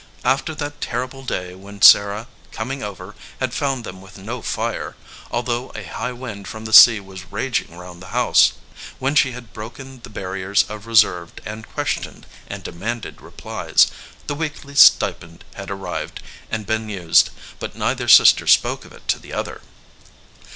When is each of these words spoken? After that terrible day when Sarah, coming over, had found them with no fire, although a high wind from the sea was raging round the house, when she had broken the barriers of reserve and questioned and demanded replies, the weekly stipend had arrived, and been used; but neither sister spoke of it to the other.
After 0.23 0.55
that 0.55 0.81
terrible 0.81 1.23
day 1.23 1.53
when 1.53 1.83
Sarah, 1.83 2.27
coming 2.51 2.81
over, 2.81 3.13
had 3.39 3.53
found 3.53 3.83
them 3.83 4.01
with 4.01 4.17
no 4.17 4.41
fire, 4.41 4.95
although 5.29 5.69
a 5.75 5.83
high 5.83 6.11
wind 6.11 6.47
from 6.47 6.65
the 6.65 6.73
sea 6.73 6.99
was 6.99 7.31
raging 7.31 7.77
round 7.77 8.01
the 8.01 8.07
house, 8.07 8.53
when 8.97 9.13
she 9.13 9.33
had 9.33 9.53
broken 9.53 9.99
the 9.99 10.09
barriers 10.09 10.63
of 10.63 10.87
reserve 10.87 11.33
and 11.45 11.67
questioned 11.71 12.25
and 12.47 12.63
demanded 12.63 13.21
replies, 13.21 13.91
the 14.25 14.33
weekly 14.33 14.73
stipend 14.73 15.43
had 15.53 15.69
arrived, 15.69 16.23
and 16.49 16.65
been 16.65 16.89
used; 16.89 17.29
but 17.59 17.75
neither 17.75 18.07
sister 18.07 18.47
spoke 18.47 18.83
of 18.85 18.91
it 18.93 19.07
to 19.07 19.19
the 19.19 19.31
other. 19.33 19.61